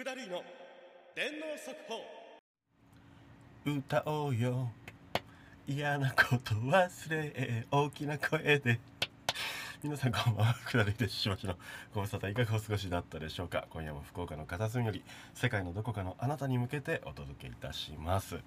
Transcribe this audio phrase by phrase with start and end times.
[0.00, 0.42] 福田類の
[1.14, 3.70] 電脳速報。
[3.70, 4.70] 歌おうよ。
[5.68, 8.80] 嫌なこと忘れ大きな声で。
[9.82, 10.52] 皆さんこんばんは。
[10.54, 11.54] 福田類ですしばしの。
[11.94, 12.30] ご無沙汰。
[12.30, 13.66] いかがお過ごしだったでしょうか。
[13.68, 18.38] 今夜も福岡の片隅より世界のどこかのあなたに向けてお届けいたします。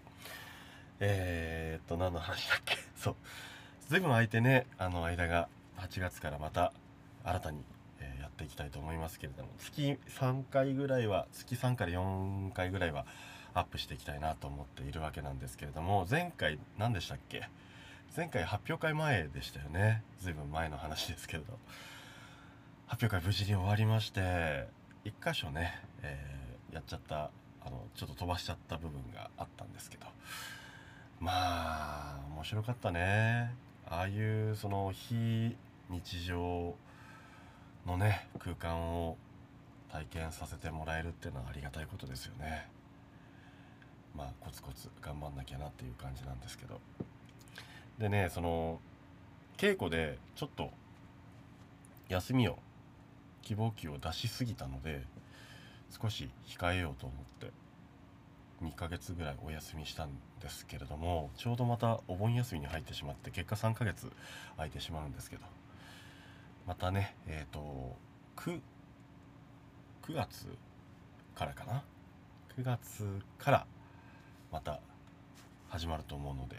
[1.00, 2.78] えー、っと何の話だっけ？
[2.98, 3.16] そう。
[3.90, 6.74] ずいぶん空いてねあの間が8月からまた
[7.24, 7.60] 新たに、
[8.34, 13.06] っていきたいと思いますけれども月3回ぐらいは月3から4回ぐらいは
[13.54, 17.48] アップしていきたいなと思っているわけなんですけれども前回何でしたっけ？
[18.16, 20.04] 前回発表会前でしたよね。
[20.20, 21.58] ずいぶん前の話ですけれど。
[22.88, 24.68] 発表会無事に終わりまして
[25.06, 27.30] 1箇所ね、えーやっちゃった
[27.64, 30.08] あのちょっと飛ばしちゃった部分があったんですけど。
[31.20, 33.54] まあ面白かったね。
[33.88, 35.56] ああいうその非
[35.90, 36.76] 日常
[37.86, 39.18] のね空間を
[39.92, 42.68] 体験させてもらえるっていうのはありがたいことですよね。
[44.16, 46.80] まあコツコツ頑張んなきゃなっていう感じなんですけど。
[48.00, 48.80] でねその
[49.58, 50.72] 稽古でちょっと
[52.10, 52.58] 休みを
[53.44, 55.04] 希望期を出しすぎたので
[55.90, 57.52] 少し控えようと思って
[58.64, 60.10] 2ヶ月ぐらいお休みしたん
[60.42, 64.12] ですけれどもちょうどまたお盆休みに入ってしまって結果3ヶ月
[64.56, 65.44] 空いてしまうんですけど。
[66.68, 67.96] またねえっ、と
[68.38, 68.60] 9,
[70.08, 70.48] 9月
[71.36, 71.84] からかな
[72.58, 73.66] ？9月から
[74.52, 74.80] また
[75.70, 76.58] 始まると思うので、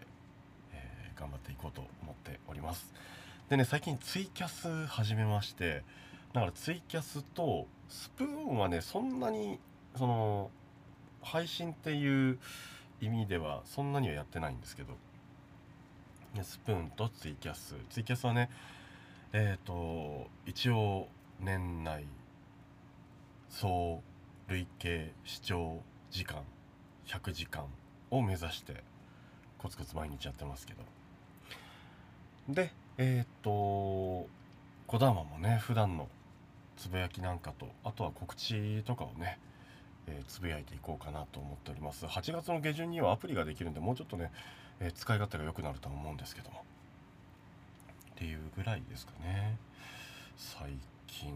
[0.72, 2.92] えー頑張っていこうと思っております。
[3.48, 5.82] でね最近ツイキャス始めまして
[6.32, 9.58] だからツイキャスとスプーンはねそんなに
[9.96, 10.50] その
[11.22, 12.38] 配信っていう
[13.00, 14.94] 意味ではそんなにはやってないんですけど。
[16.42, 17.76] スプーンとツイキャス。
[17.90, 18.50] ツイキャスはね
[19.36, 21.08] えっ、と一応
[21.40, 22.04] 年内
[23.48, 24.00] 総
[24.46, 25.80] 累計視聴
[26.12, 26.44] 時間
[27.08, 27.64] 100時間
[28.12, 28.84] を目指して
[29.58, 30.84] コツコツ毎日やってますけど。
[32.48, 34.28] でえっ、とこ
[35.00, 36.06] だまもね普段の
[36.76, 39.40] つぶやきなんかとあとは告知とかをね、
[40.06, 42.06] えーつぶやいていこうかなと思っております。
[42.06, 44.30] 8月の下旬にはアプリができるんでもうちょっとね、
[44.78, 46.62] えー使い勝手が良くなるとは思うんですけども。
[48.24, 49.58] っていうぐらいですかね。
[50.38, 51.28] 最近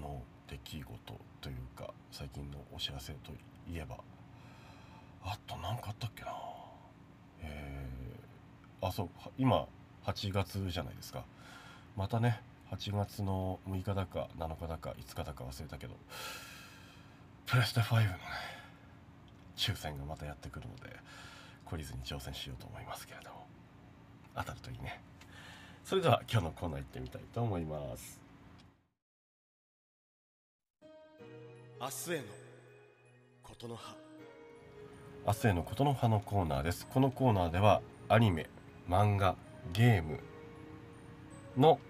[0.00, 3.32] の出来事というか最近のお知らせと
[3.70, 3.98] いえば。
[5.22, 6.32] あと何かあったっけな。
[7.42, 9.66] えーあそう今
[10.06, 11.24] 8月じゃないですか。
[11.94, 12.40] またね
[12.70, 15.94] 8月の6日だか7日だか5日だか忘れたけど
[17.44, 18.16] プレステ5のね
[19.58, 20.96] 抽選がまたやってくるので
[21.66, 23.46] 懲りずに挑戦しようと思いますけれども。
[24.34, 25.02] 当たるといいね。
[25.90, 28.20] それでは今日のコーナー行ってみたいと思います。
[31.80, 32.22] 明日への
[33.42, 33.96] ことの葉。
[35.26, 36.86] 明日へのことの葉のコーナーです。
[36.86, 38.46] このコーナーではアニメ
[38.88, 39.34] 漫画
[39.72, 40.20] ゲーム
[41.58, 41.80] の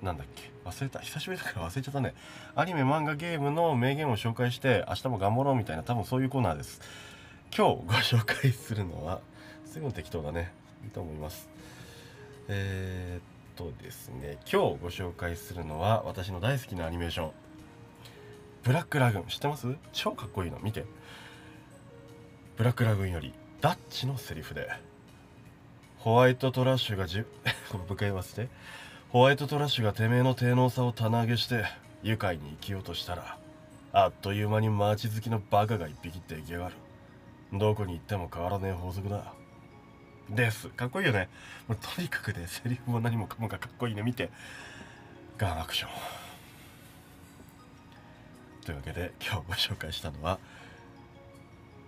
[0.00, 0.52] なんだっけ？
[0.64, 1.00] 忘れた。
[1.00, 2.14] 久しぶりだから忘れちゃったね。
[2.54, 6.80] アニメ漫画ゲームの名言を紹介して明日も頑張ろうみたいな多分そういうコーナーです。
[7.52, 9.20] 今日ご紹介するのは
[9.66, 10.52] 随分適当だね。
[10.84, 11.48] いいと思います
[12.52, 13.22] えー、っ
[13.54, 17.30] とですね今日ご紹介するのは私の大好きなアニメーション。
[18.64, 19.28] ブラックラグーン。
[19.28, 19.68] 知ってます？
[19.92, 20.58] 超かっこいいの。
[20.58, 20.84] 見て。
[22.56, 24.68] ブラックラグーンよりダッチのセリフで。
[25.98, 27.26] ホワイトトラッシュがじゅ
[27.72, 28.48] もう一回言わせて
[29.10, 31.64] ホワイトトラッシュがてめえの低能さを棚上げして
[32.02, 33.38] 愉快に生きようとしたら
[33.92, 36.74] あっという間に街好きのバカが一匹出来上がる。
[37.52, 39.34] どこに行っても変わらねえ法則だ。
[40.30, 40.68] です。
[40.68, 41.28] かっこいいよね。
[41.68, 44.02] もうとにかくねセリフも何もかもがかっこいいね。
[44.02, 44.30] 見て
[45.38, 45.90] ガンアクション。
[48.64, 50.38] というわけで今日ご紹介したのは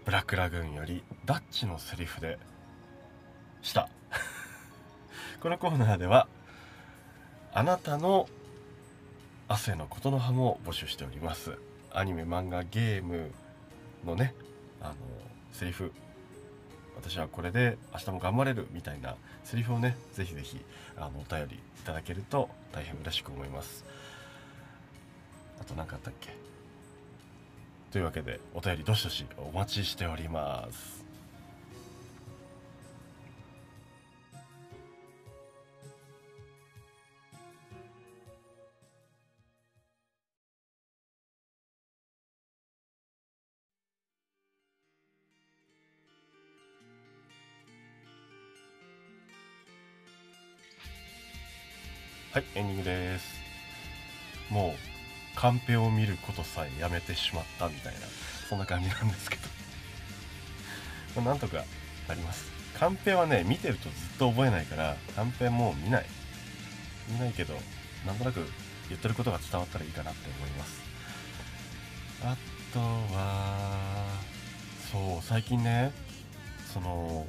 [0.04, 2.38] ブラックラグーンよりダッチのセリフで
[3.62, 3.88] した。
[5.40, 6.26] このコーナーでは
[7.52, 8.28] あなたの
[9.46, 11.58] 汗のことの葉も募集しております。
[11.92, 13.30] アニメ漫画ゲーム
[14.04, 14.34] のね
[14.80, 14.94] あの
[15.52, 15.92] セリフ
[16.96, 20.60] 私はこれで明日も頑張れるみたいなセリフをねぜひぜひ
[20.96, 23.84] あのお便りいただけると大変嬉しく思います。
[25.60, 26.34] あと何かあったっけ？
[27.90, 31.01] というわけでお便りどしどしお待ちしております。
[52.32, 53.42] はいエンディングです。
[54.48, 58.00] もうカンペを見ることさえやめてしまったみたいな
[58.48, 59.42] そんな感じなんですけど。
[61.20, 61.62] ま なんとか
[62.08, 62.50] なります。
[62.78, 66.06] カンペはね見てるとずっと覚えないからカンペもう見ない。
[67.08, 67.52] 見ないけど
[68.06, 68.50] なんとなく
[68.88, 70.80] 言ってることが伝わったらいいかなって思います。
[72.22, 72.34] あ
[72.72, 74.08] とは
[74.90, 75.92] そう最近ね
[76.72, 77.26] その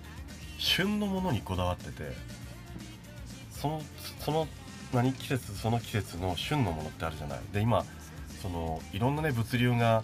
[0.57, 2.15] 旬のものにこだわってて
[3.51, 3.81] その
[4.21, 4.47] その
[4.93, 7.39] 何季節その季節の旬のものってあるじゃない。
[7.51, 7.85] で今
[8.41, 10.03] そのいろんなね物流が、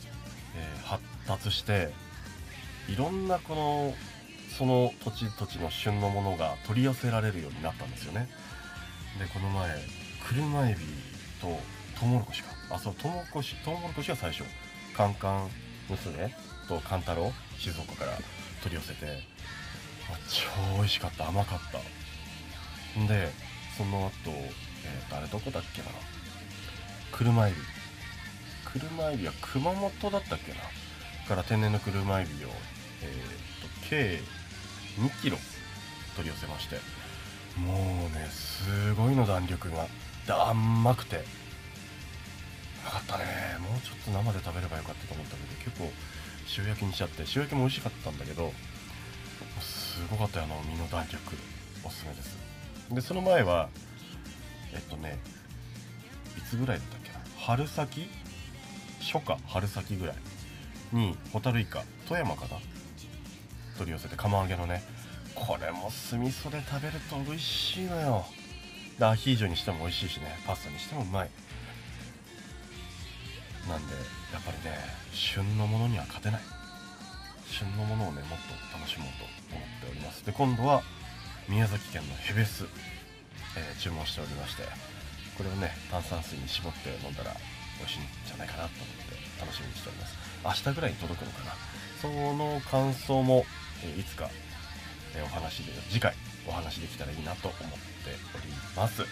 [0.55, 1.91] えー発達して
[2.87, 3.93] いろんなこの
[4.57, 8.27] その土地土地の旬のものが取り寄せられるようになったんですよね。
[9.19, 9.77] でこの前
[10.27, 10.79] 車エビ
[11.39, 11.59] と
[11.99, 12.49] トウモロコシか。
[12.71, 14.43] あそうトウモロコシトウモロコシが最初
[14.97, 15.49] カンカン
[15.87, 16.33] 娘
[16.67, 18.13] とカンタロウ静岡から
[18.63, 19.05] 取り寄せて
[20.11, 21.27] あ超美味しかった。
[21.27, 22.99] 甘かった。
[22.99, 23.29] んで
[23.77, 24.31] その後、
[24.85, 25.87] えーとあれどこだっけな。
[27.11, 27.57] 車エビ。
[28.65, 30.57] 車エビは熊本だったっけな。
[31.27, 32.49] から天然の車エビを、
[33.01, 34.21] えーと計
[34.97, 35.37] 2キロ
[36.15, 36.77] 取り寄せまして。
[37.57, 39.87] もうねすごいの弾力が
[40.25, 41.15] で甘くて。
[41.15, 41.21] よ
[42.91, 43.25] かったね。
[43.59, 45.91] もうちょっと生で食べればよかったと思ったけど結構
[46.57, 48.51] 塩焼きにしちゃって塩焼きも美味しかったんだけど
[49.61, 51.35] すごかったよあの身の弾力。
[51.83, 52.37] おすすめです。
[52.89, 53.69] でその前は
[54.73, 55.17] えっとね
[56.37, 57.19] いつぐらいだったっけな？
[57.37, 58.09] 春先？
[58.99, 59.37] 初夏？
[59.47, 60.15] 春先ぐらい
[60.91, 62.57] にホタルイカ富山かな？
[63.77, 64.83] 取り寄せて釜揚げのね。
[65.35, 68.25] これも酢味噌で食べると美味しいのよ。
[68.97, 70.37] でアヒージョにしても美味しいしね。
[70.45, 71.29] パスタにしてもうまい。
[73.67, 73.93] なんで
[74.33, 74.77] やっぱりね
[75.13, 76.41] 旬のものには勝てない。
[77.47, 78.39] 旬のものをねもっ
[78.71, 79.25] と楽しもうと
[79.55, 80.25] 思っております。
[80.25, 80.81] で今度は
[81.47, 82.65] 宮崎県のヘベス、
[83.57, 84.63] えー注文しておりまして
[85.37, 87.33] これをね炭酸水に絞って飲んだら
[87.79, 90.15] 美味しいんじゃないかなと思って楽しみにしております。
[90.43, 91.55] 明日ぐらいに届くのかな。
[92.01, 93.45] その感想も、
[93.83, 94.29] えいつか、
[95.15, 96.13] えお話で次回
[96.47, 97.67] お話できたらいいなと思って
[98.35, 99.03] おります。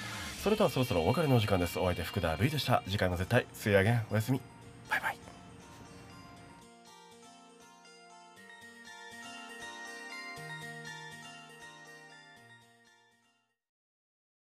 [0.44, 1.80] それではそろそろお別れのお時間です。
[1.80, 2.84] お相手福田るいでした。
[2.86, 4.42] 次回も絶対水揚げんおやすみ。
[4.90, 5.27] バイバイ。